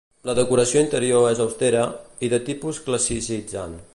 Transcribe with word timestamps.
La 0.27 0.33
decoració 0.37 0.81
interior 0.85 1.27
és 1.33 1.41
austera 1.45 1.85
i 2.27 2.31
de 2.35 2.41
tipus 2.49 2.83
classicitzant. 2.89 3.81